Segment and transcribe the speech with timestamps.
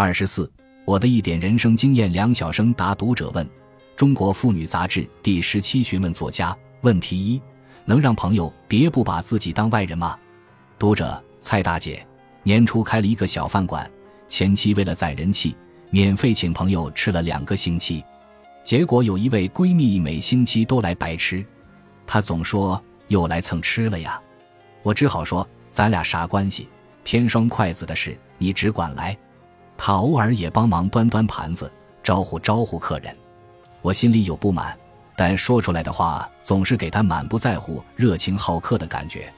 [0.00, 0.50] 二十四，
[0.86, 2.10] 我的一点人生经验。
[2.10, 3.46] 梁晓声答读者问：
[3.94, 6.56] 中国妇女杂志第十七询问作家。
[6.80, 7.42] 问题一：
[7.84, 10.18] 能让朋友别不把自己当外人吗？
[10.78, 12.02] 读者：蔡大姐，
[12.42, 13.90] 年初开了一个小饭馆，
[14.26, 15.54] 前期为了攒人气，
[15.90, 18.02] 免费请朋友吃了两个星期，
[18.64, 21.44] 结果有一位闺蜜每星期都来白吃，
[22.06, 24.18] 她总说又来蹭吃了呀。
[24.82, 26.70] 我只好说咱俩啥关系？
[27.04, 29.14] 添双筷子的事你只管来。
[29.82, 31.72] 他偶尔也帮忙端端盘子，
[32.02, 33.16] 招呼招呼客人。
[33.80, 34.76] 我心里有不满。
[35.16, 39.32] 但说出来的话总是给他满不在乎、热情好客的感觉，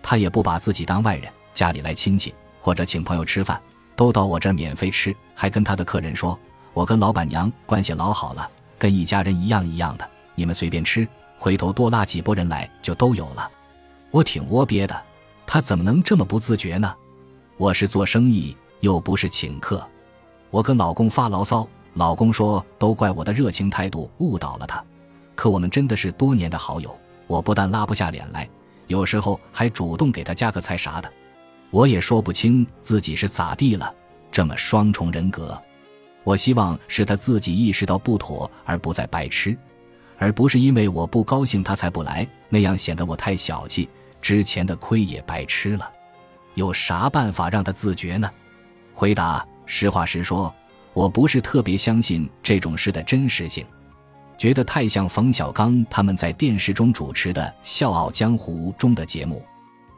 [0.00, 1.28] 他也不把自己当外人。
[1.52, 3.60] 家里来亲戚或者请朋友吃饭，
[3.96, 6.38] 都到我这免费吃，还跟他的客人说
[6.72, 13.50] ：“我跟老板娘关系老好了，跟一家人一样一样的，你们随便吃，回头多拉几拨人来就都有了。”
[14.12, 15.02] 我挺窝憋的，
[15.48, 16.94] 他怎么能这么不自觉呢？
[17.56, 19.86] 我是做生意，又不是请客。
[20.50, 24.84] 我跟老公发牢骚，老公说：“都怪我的热情态度误导了他。”
[25.36, 26.94] 可我们真的是多年的好友，
[27.26, 28.48] 我不但拉不下脸来，
[28.88, 31.10] 有时候还主动给他加个菜啥的，
[31.70, 33.94] 我也说不清自己是咋地了。
[34.30, 35.60] 这么双重人格，
[36.24, 39.56] 我希望是他自己意识到不妥，而不再白吃，
[40.18, 43.88] 而不是因为我不高兴他才不来，那样显得我太小气，
[44.20, 45.90] 之前的亏也白吃了。
[46.54, 48.30] 有啥办法让他自觉呢？
[49.00, 50.54] 回答：实话实说，
[50.92, 53.64] 我不是特别相信这种事的真实性。
[54.36, 59.42] 觉得太像冯小刚他们在电视中主持的《笑傲江湖》中的节目，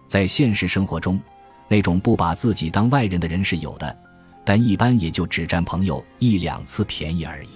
[0.07, 1.21] 在现实生活中，
[1.67, 3.99] 那种不把自己当外人的人是有的，
[4.45, 7.49] 但一般也就只占朋友一两次便宜而已。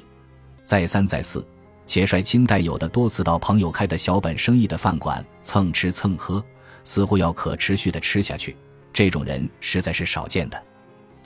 [0.65, 1.47] 再三再四，
[1.87, 6.45] 且率亲带友的多次到朋友开的小本生意的饭馆蹭吃蹭喝，
[6.83, 8.57] 似乎要可持续的吃下去，
[8.93, 10.61] 这种人实在是少见的。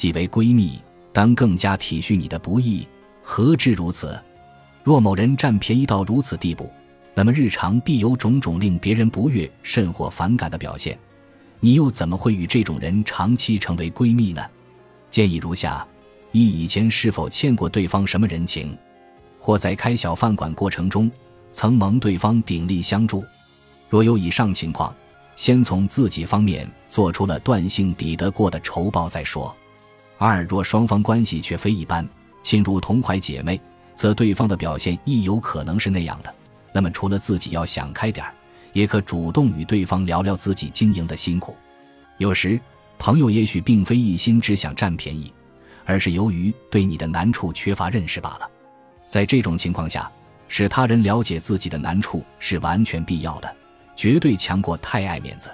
[0.00, 0.80] 既为闺蜜，
[1.12, 2.88] 当更加体恤你的不易，
[3.22, 4.18] 何至如此？
[4.82, 6.72] 若某人占便宜到如此地步，
[7.14, 10.98] 那么日常必有种种令别人不悦甚或反感的表现，
[11.60, 14.42] 你又怎么会与这种人长期成为闺蜜呢？
[15.10, 15.86] 建议如下：
[16.32, 18.74] 一、以前是否欠过对方什么人情，
[19.38, 21.10] 或在开小饭馆过程中
[21.52, 23.22] 曾蒙对方鼎力相助？
[23.90, 24.96] 若有以上情况，
[25.36, 29.54] 先从自己方面做出了断性抵得过的仇报再说。
[30.22, 32.06] 二、若双方关系却非一般，
[32.42, 33.58] 亲如同怀姐妹。
[33.94, 36.34] 则对方的表现亦有可能是那样的。
[36.72, 38.32] 那么，除了自己要想开点儿，
[38.74, 41.56] 也可主动与对方聊聊自己经营的辛苦。
[42.18, 42.60] 有时，
[42.98, 45.32] 朋友也许并非一心只想占便宜，
[45.84, 48.48] 而是由于对你的难处缺乏认识罢了。
[49.08, 50.10] 在这种情况下，
[50.48, 53.54] 使他人了解自己的难处是完全必要的，
[53.96, 55.50] 绝对强过太爱面子。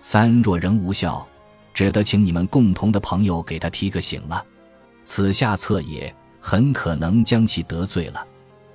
[0.00, 1.24] 三若仍无效，
[1.76, 4.42] 只得请你们共同的朋友给他提个醒了。
[5.04, 6.12] 此下策也。
[6.38, 8.24] 很可能将其得罪了，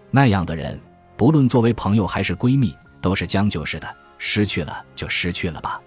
[0.10, 0.78] 那样的人，
[1.16, 3.88] 不论作为朋友还是闺蜜，都是将就式的。
[4.18, 5.80] 失去了就失去了吧。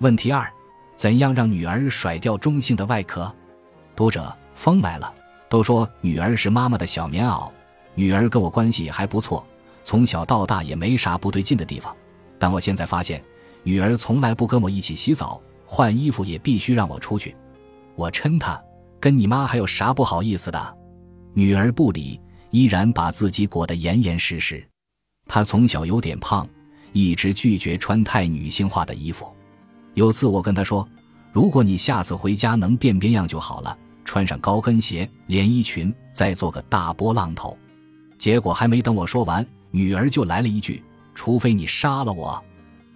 [0.00, 0.46] 问题二：
[0.94, 3.34] 怎样让女儿甩掉中性的外壳？
[3.96, 5.10] 读者：风来了。
[5.48, 7.50] 都说女儿是妈妈的小棉袄，
[7.94, 9.42] 女儿跟我关系还不错，
[9.82, 11.96] 从小到大也没啥不对劲的地方。
[12.38, 13.24] 但我现在发现，
[13.62, 17.34] 女儿从来不跟我一起洗澡，换衣服也必须让我出去。
[17.96, 18.62] 我嗔他：
[19.00, 20.76] 跟你妈还有啥不好意思的？
[21.32, 22.20] 女儿不理，
[22.50, 24.66] 依然把自己裹得严严实实。
[25.26, 26.46] 她从小有点胖，
[26.92, 29.32] 一直拒绝穿太女性化的衣服。
[29.94, 30.86] 有次我跟她说
[31.32, 37.56] ：“如果你下次回家能变变样就好了，穿上高跟鞋、连衣裙，再做个大波浪头。”
[38.18, 40.82] 结果还没等我说完，女儿就来了一句
[41.14, 42.42] ：“除非你杀了我。”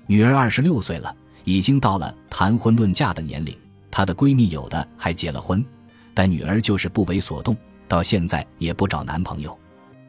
[0.06, 1.14] 女儿二十六岁了，
[1.48, 3.56] 已经到了谈婚论嫁的年龄。
[3.90, 5.64] 她的闺蜜有的还结了婚，
[6.12, 7.56] 但女儿就是不为所动。
[7.88, 9.58] 到现在也不找男朋友，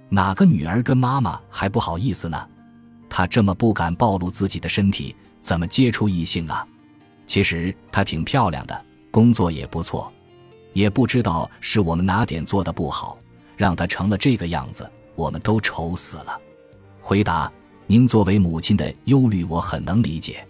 [0.09, 2.49] 哪个女儿跟妈妈还不好意思呢？
[3.07, 6.67] 她这么不敢暴露自己的身体，怎么接触异性啊？
[7.25, 10.11] 其实她挺漂亮的，工作也不错，
[10.73, 13.17] 也不知道是我们哪点做的不好，
[13.55, 16.37] 让她成了这个样子，我们都愁死了。
[16.99, 17.49] 回答：
[17.87, 20.45] 您作为母亲的忧虑，我很能理解。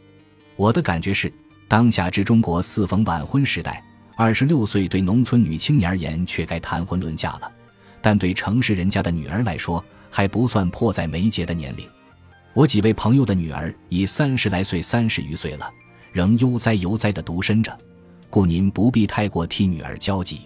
[0.59, 1.31] 我的感觉是，
[1.69, 3.81] 当下之中国似逢晚婚时代。
[4.17, 7.49] 二十六岁对农村女青年而言，却该谈婚论嫁了；
[8.01, 11.87] 但对城市人家的女儿来说，还不算迫在眉睫的年龄。
[12.53, 15.71] 我几位朋友的女儿已三十来岁、三十余岁了，
[16.11, 17.79] 仍悠哉悠哉地独身着，
[18.29, 20.41] 故您不必太过替女儿焦急。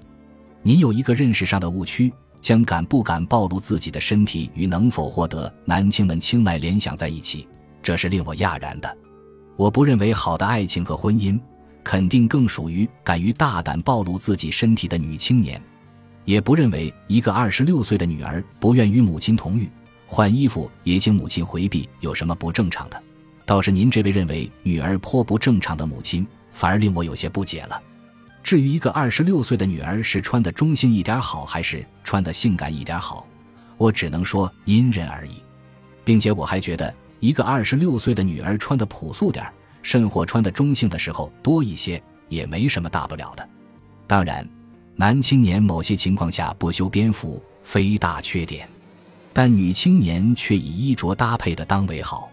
[0.61, 7.47] 您有一个认识上的误区，将敢不敢暴露自己的身体与能否获得男青们青睐联想在一起，
[7.81, 8.97] 这是令我讶然的。
[9.55, 11.39] 我不认为好的爱情和婚姻。
[11.83, 15.61] 肯定更属于敢于大胆暴露自己身体的女青年，
[16.23, 19.69] 也不认为一个二十六岁的女儿不愿与母亲同浴、
[20.07, 23.03] 换衣服也请母亲回避有什么不正常的。
[23.45, 27.81] 倒是您这位认为女儿颇不正常的母亲，反而令我有些不解了。
[28.41, 33.27] 至于一个二十六岁的女儿是穿的中性一点好，还是穿的性感一点好，
[33.75, 35.33] 我只能说因人而异，
[36.05, 43.49] 并且我还觉得一个二十六岁的女儿穿的朴素点儿甚或穿的中性的时候多一些，也没什么大不了的。
[44.05, 44.45] 当然。
[44.95, 48.69] 男青年某些情况下不修边幅非大缺点，
[49.33, 52.29] 但女青年却以衣着搭配的当为好。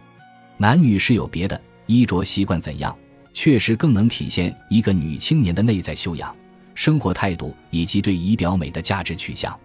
[0.58, 2.94] 男女是有别的，衣着习惯怎样，
[3.32, 6.36] 确实更能体现一个女青年的内在修养、
[6.74, 9.58] 生活态度以及对仪表美的价值取向。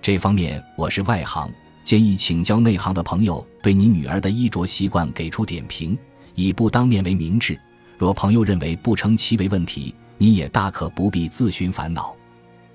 [0.00, 1.48] 这方面我是外行，
[1.84, 5.98] 建议请教内行的朋友对你女儿的衣着习惯给出点评，
[6.34, 7.58] 以不当面为明智。
[7.98, 12.14] 若朋友认为不成其为问题，你也大可不必自寻烦恼。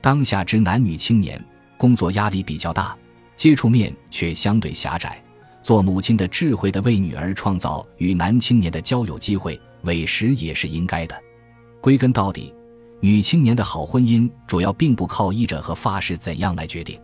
[0.02, 1.44] 当下之男女青年，
[1.78, 2.96] 工作压力比较大，
[3.36, 5.22] 接触面却相对狭窄。
[5.62, 11.16] 做母亲的智慧的为女儿创造与男青年的交友机会，委实也是应该的。
[11.82, 12.54] 归根到底，
[13.02, 16.98] 女青年的好婚姻主要并不靠衣着和发饰怎样来决定。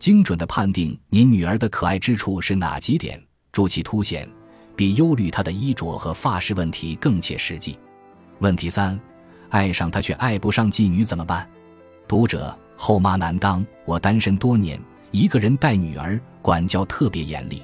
[0.00, 4.26] 精准的判定您女儿的可爱之处是哪几点，助其凸显，
[4.74, 7.78] 比忧虑她的衣着和发饰问题更切实际。
[8.38, 8.98] 问题三：
[9.50, 11.46] 爱上她却爱不上妓女怎么办？
[12.08, 14.80] 读者后妈难当，我单身多年，
[15.10, 17.62] 一个人带女儿，管教特别严厉。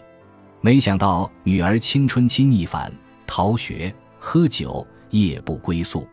[0.61, 2.93] 没想到女儿青春期逆反，
[3.27, 6.07] 逃学、喝酒、夜不归宿。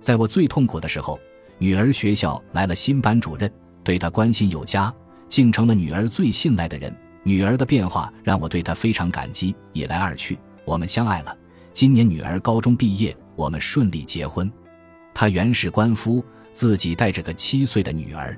[0.00, 1.16] 在我最痛苦的时候，
[1.58, 3.48] 女儿学校来了新班主任，
[3.84, 4.92] 对她关心有加，
[5.30, 6.94] 竟成了女儿最信赖的人。
[7.22, 9.56] 女儿的变化让我对她非常感激。
[9.72, 11.34] 一来二去，我们相爱了。
[11.72, 14.52] 今年女儿高中毕业，我们顺利结婚。
[15.14, 16.22] 她原是官夫。
[16.52, 18.36] 自己带着个七岁的女儿，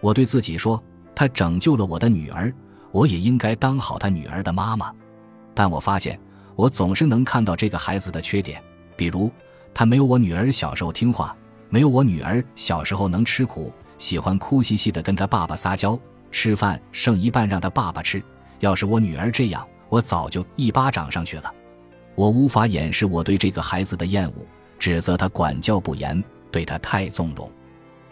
[0.00, 0.82] 我对自己说
[1.14, 2.50] ：“他拯救了我的女儿，
[2.92, 4.90] 我也应该当好他女儿的妈妈。”
[5.52, 6.18] 但我发现，
[6.56, 8.58] 我总是能看到这个孩子的缺点，
[8.96, 9.30] 比如
[9.74, 11.36] 他没有我女儿小时候听话，
[11.68, 15.96] 没有我女儿小时候能吃苦，喜欢哭兮兮的跟他爸爸撒娇，
[16.32, 18.20] 吃饭剩一半让他爸爸吃。
[18.58, 21.54] 要是我女儿这样，我早就一巴掌上去了。
[22.16, 24.34] 我无法掩饰我对这个孩子的厌恶，
[24.78, 26.20] 指责他管教不严。
[26.50, 27.50] 对他太纵容，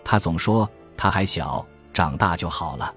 [0.02, 1.62] 他总说他还小，
[1.92, 2.94] 长大就好了。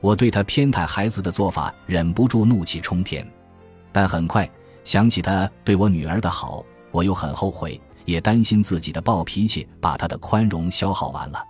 [0.00, 3.28] 我对他偏袒孩子的做法忍不住怒气冲天，
[3.90, 4.48] 但很快
[4.84, 11.44] 想起他对我女儿的好，我又很后悔，也担心自己的暴脾气把他的宽容消耗完了。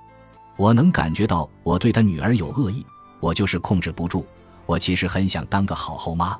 [0.56, 2.86] 我能感觉到我对他女儿有恶意，
[3.26, 4.24] 我就是控制不住。
[4.66, 6.38] 我其实很想当个好后妈，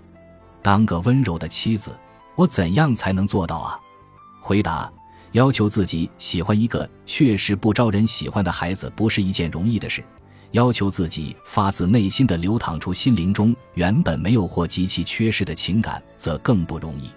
[0.63, 1.91] 当个温柔的妻子，
[2.37, 3.81] 我怎样才能做到啊？
[4.41, 4.91] 回答。
[5.33, 10.01] 要求自己喜欢一个确实不招人喜欢的孩子，不是一件容易的事；
[10.53, 17.11] 要求自己发自内心的流淌出心灵中原本没有或极其缺失的情感，则更不容易。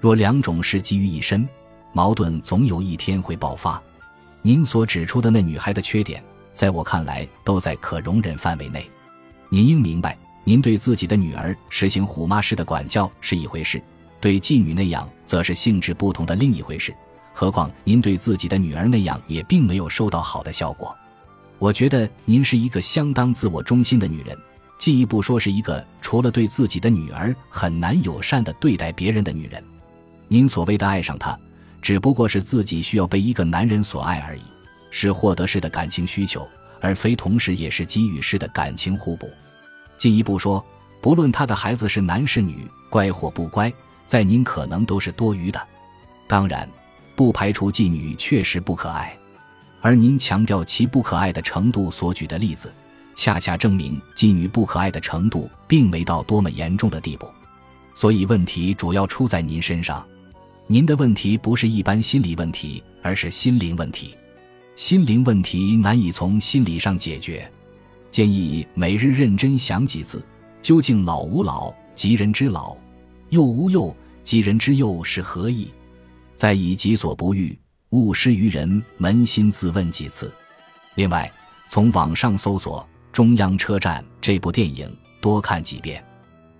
[0.00, 1.46] 若两种事集于一身，
[1.92, 3.82] 矛盾总有一天会爆发。
[4.40, 6.22] 您所指出的那女孩的缺点，
[6.54, 8.88] 在我看来都在可容忍范围内。
[9.52, 13.82] 您应明白，您对自己的女儿实行虎妈式的管教是一回事，
[14.20, 16.94] 对妓女那样则是性质不同的另一回事。
[17.34, 20.96] 何况您对自己的女儿那样也并没有收到好的效果，
[21.58, 24.38] 我觉得您是一个相当自我中心的女人，
[24.78, 29.60] 进一步说是一个除了对自己的女儿很难友善的对待别人的女人。
[30.28, 31.36] 您所谓的爱上她，
[31.82, 34.42] 只不过是自己需要被一个男人所爱而已，
[34.92, 36.46] 是获得式的感情需求，
[36.80, 39.30] 而非同时也是给予式的感情互补。
[39.96, 40.64] 进一步说，
[41.00, 43.72] 不论他的孩子是男是女，乖或不乖，
[44.06, 45.60] 在您可能都是多余的。
[46.26, 46.68] 当然。
[47.16, 49.14] 不排除妓女确实不可爱，
[49.82, 52.72] 而您强调其不可爱的程度所举的例子，
[53.14, 57.30] 恰恰证明妓女不可爱的程度并没到多么严重的地步。
[57.94, 60.02] 所以问题主要出在您身上。
[60.66, 64.16] 您的问题不是一般心理问题，而是心灵问题。
[64.80, 67.46] 心灵问题难以从心理上解决，
[68.10, 70.24] 建议每日认真想几次：
[70.62, 72.74] 究竟老吾老及人之老，
[73.28, 73.94] 幼吾幼
[74.24, 75.70] 及人之幼是何意？
[76.34, 77.54] 再以己所不欲，
[77.90, 80.32] 勿施于人，扪心自问几次。
[80.94, 81.30] 另外，
[81.68, 82.80] 从网上搜索
[83.14, 86.02] 《中央车站》这部电影，多看几遍。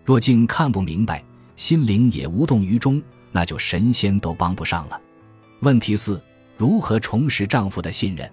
[0.04, 1.24] 若竟看不明白，
[1.56, 5.00] 心灵也无动于衷，那就神仙都帮不上了。
[5.60, 6.22] 问题四：
[6.60, 8.30] 如何重拾丈夫的信任？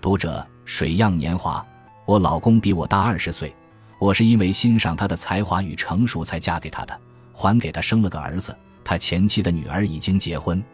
[0.00, 1.62] 读者：水漾年华。
[2.06, 3.54] 我老公比我大二十岁，
[3.98, 6.98] 我是因为欣赏他的才华与成熟才嫁给他的，
[7.30, 8.56] 还给他生了个儿子。
[8.82, 10.64] 他前妻的女儿已经结婚。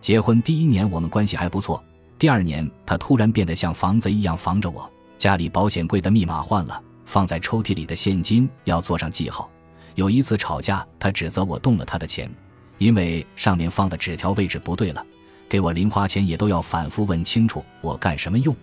[0.00, 1.80] 结婚第一年，我们关系还不错。
[2.18, 9.48] 第二年，他突然变得像防贼一样防着我，家里保险柜的密码换了，放在抽屉里的现金要做上记号。
[9.94, 12.28] 有一次吵架，他指责我动了他的钱，
[12.78, 15.06] 因为上面放的纸条位置不对了。
[15.52, 18.56] 给我零花钱也都要反复问清楚，我干什么用？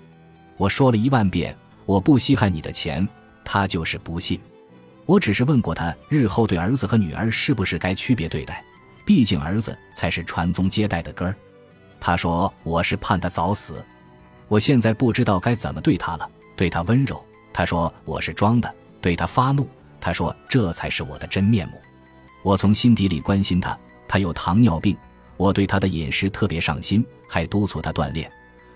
[0.57, 1.55] 我说了一万遍，
[1.85, 3.07] 我不稀罕你的钱，
[3.45, 4.41] 他就是不信。
[5.05, 8.65] 我只是问过他，日后对儿子和女儿是不是该区别对待？
[9.05, 11.35] 毕竟儿子才是传宗接代的根儿。
[11.99, 13.85] 他说我是盼他早死。
[14.47, 17.23] 我现在不知道该怎么对他了，对他温柔。
[17.53, 19.69] 他说我是装的，对他发怒。
[20.01, 21.79] 他说这才是我的真面目。
[22.41, 23.77] 我从心底里关心他，
[24.07, 24.97] 他有糖尿病。
[25.39, 28.29] 我对他的饮食特别上心，还督促他锻炼。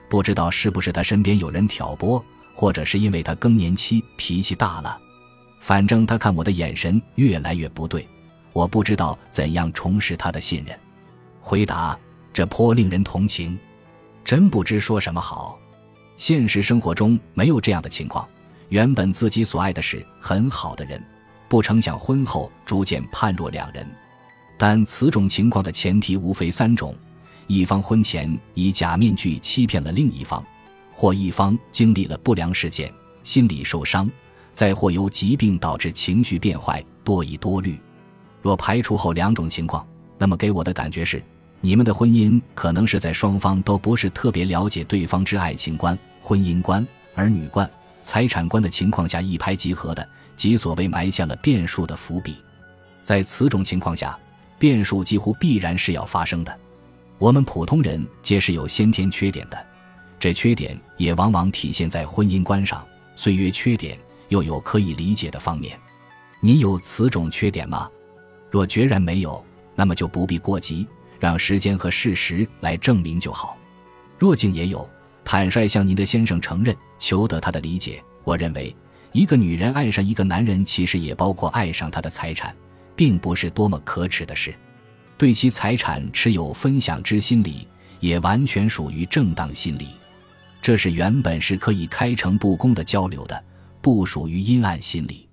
[0.10, 4.98] 不知道是不是他身边有人挑拨，或者是因为他更年期脾气大了。
[5.60, 8.08] 反正他看我的眼神越来越不对。
[8.53, 10.79] 我不知道怎样重拾他的信任。
[11.41, 12.00] 回答
[12.32, 13.60] 这颇令人同情，
[14.24, 15.60] 真不知说什么好。
[16.15, 18.25] 现实生活中没有这样的情况。
[18.70, 21.03] 原本自己所爱的是很好的人，
[21.50, 23.86] 不成想婚后逐渐判若两人。
[24.57, 26.95] 但此种情况的前提无非三种：
[27.48, 30.43] 一方婚前以假面具欺骗了另一方，
[30.91, 32.93] 或一方经历了不良事件，
[33.24, 34.10] 心理受伤，
[34.53, 37.77] 再或由疾病导致情绪变坏，多疑多虑。
[38.41, 39.86] 若排除后两种情况，
[40.17, 41.22] 那么给我的感觉是，
[41.60, 47.69] 你们的婚姻可能是在双方都不是特别了解对方之爱情观、婚姻观、儿女观、
[48.01, 52.36] 财产观的情况下一拍即合的，即所谓埋下了变数的伏笔。
[53.01, 54.17] 在此种情况下。
[54.63, 56.60] 变数几乎必然是要发生的。
[57.17, 59.67] 我们普通人皆是有先天缺点的，
[60.17, 62.82] 这缺点也往往体现在婚姻观上。
[63.13, 65.77] 虽曰缺点，又有可以理解的方面。
[66.39, 67.89] 您有此种缺点吗？
[68.50, 69.43] 若决然没有，
[69.75, 70.88] 那么就不必过急，
[71.20, 73.58] 让时间和事实来证明就好。
[74.17, 74.89] 若竟也有，
[75.25, 78.01] 坦率向您的先生承认，求得他的理解。
[78.24, 78.74] 我认为，
[79.12, 82.55] 一个女人爱上一个男人，其实也包括爱上他的财产。
[82.96, 84.54] 并不是多么可耻的事，
[85.18, 87.68] 对其财产持有分享之心理，
[88.00, 89.88] 也完全属于正当心理。
[90.62, 93.44] 这是原本是可以开诚布公的交流的，
[93.82, 95.28] 不属于阴暗心理。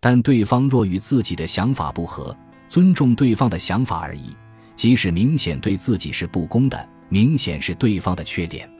[0.00, 2.36] 但对方若与自己的想法不合，
[2.68, 4.36] 尊重对方的想法而已。
[4.76, 8.70] 即使明显对自己是不公的，明显是对方的缺点。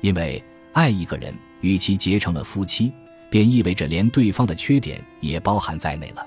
[0.00, 2.90] 因为爱一个人，与其结成了夫妻，
[3.30, 6.26] 便意味着连对方的缺点也包含在内了。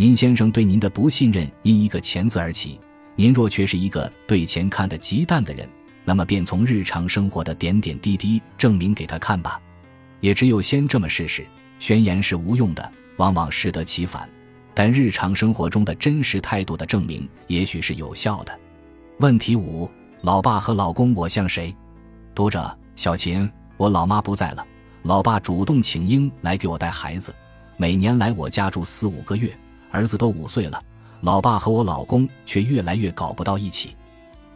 [0.00, 2.80] 您先生对您的不信任因一个钱字而起，
[3.16, 5.68] 您若却是一个对钱看得极淡的人，
[6.06, 9.60] 那么便从日常生活的点点滴滴证明给他看吧。
[10.20, 11.46] 也只有先这么试试。
[11.78, 14.26] 宣言是无用的，往往适得其反。
[14.72, 18.58] 但日常生活中的真实态度的证明，也许是有效的。
[19.18, 19.86] 问题五：
[20.22, 21.76] 老爸和老公，我像谁？
[22.34, 24.66] 读者小秦，我老妈不在了，
[25.02, 27.34] 老爸主动请缨来给我带孩子，
[27.76, 29.52] 每年来我家住四五个月。
[29.90, 30.82] 儿子都五岁了，
[31.20, 33.96] 老爸和我老公却越来越搞不到一起。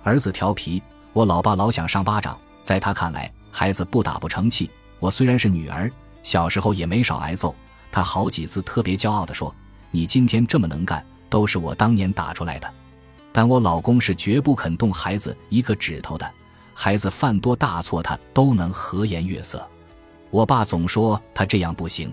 [0.02, 2.38] 儿子调皮，我老爸老想上巴掌。
[2.62, 4.70] 在他看来，孩子不打不成器。
[4.98, 5.90] 我虽然是女儿，
[6.22, 7.54] 小时候也没少挨揍。
[7.92, 9.54] 他好几次特别骄傲地说
[9.90, 12.70] ：“你今天这么能干，都是我当年打出来的。”
[13.32, 16.30] 但我老公是绝不肯动孩子一个指头的。
[16.72, 19.66] 孩子犯多大错，他都能和颜悦色。
[20.30, 22.12] 我爸总说他这样不行。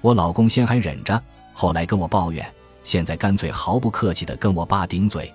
[0.00, 1.22] 我老公先还忍着。
[1.52, 2.50] 后来跟我抱怨，
[2.82, 5.32] 现在干脆毫不客气地跟我爸顶嘴，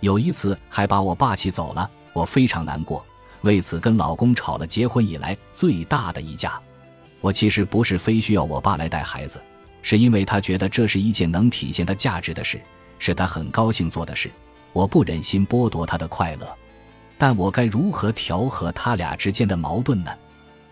[0.00, 3.04] 有一次还把我爸气走了，我非常难过，
[3.42, 6.60] 为此跟老公吵了结婚以来最大的一架。
[7.20, 9.40] 我其实不是非需要我爸来带孩子，
[9.82, 12.60] 是因为他觉得这是一件能体现他价值的事，
[12.98, 14.30] 是他很高兴做的事，
[14.72, 16.46] 我不忍心剥夺他的快乐。
[17.18, 20.12] 但我该如何调和他俩之间的矛盾呢？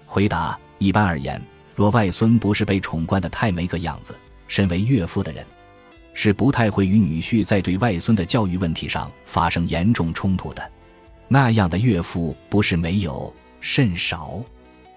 [0.06, 1.42] 回答：一般而言，
[1.74, 4.14] 若外孙不是被宠惯的太没个样子。
[4.46, 5.44] 身为岳父的人，
[6.12, 10.70] 是不太会与女婿在对外孙的教育问题上发生严重冲突的。
[11.26, 14.40] 那样的岳父不是没有，甚少。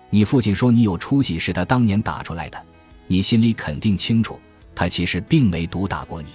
[0.09, 2.61] 你父亲说你有出息是他当年打出来的，
[3.07, 4.39] 你心里肯定清楚，
[4.75, 6.29] 他其实并没毒打过你，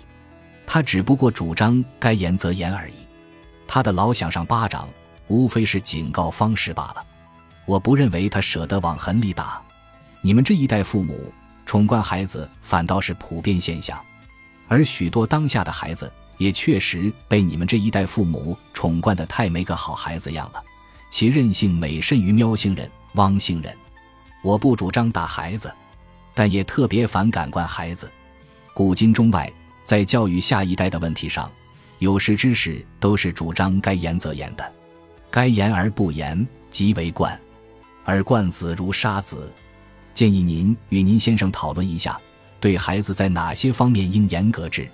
[0.67, 2.95] 他只不过主张该严则严而已。
[3.69, 4.89] 他的老想上巴掌，
[5.29, 7.05] 无非是警告方式罢了。
[7.65, 9.63] 我不认为他舍得往狠里打。
[10.21, 11.33] 你们这一代父母。
[11.73, 13.99] 宠惯孩子反倒是普遍现象，
[14.69, 20.63] 而许多当下的孩子也确实被你们这一代父母宠惯的太没个好孩子样了，
[21.11, 23.75] 其任性美甚于喵星人、汪星人。
[24.43, 25.73] 我不主张打孩子，
[26.35, 28.07] 但也特别反感惯孩子。
[28.75, 29.51] 古今中外，
[29.83, 31.51] 在教育下一代的问题上，
[32.01, 34.73] 有识之士都是主张该严则严的，
[35.31, 37.41] 该严而不严即为惯，
[38.05, 39.51] 而惯子如杀子。
[40.15, 42.21] 建议您与您先生讨论一下，
[42.61, 44.89] 对孩子在哪些方面应严格治。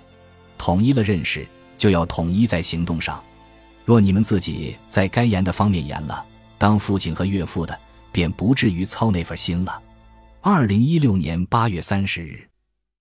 [0.57, 1.47] 统一了认识，
[1.77, 3.23] 就要统一在行动上。
[3.85, 6.25] 若你们自己在该严的方面严了，
[6.57, 7.79] 当父亲和岳父的
[8.11, 9.83] 便不至于操那份心了。
[10.41, 12.48] 二零一六年八月三十日。